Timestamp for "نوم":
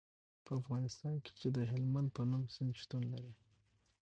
2.29-2.43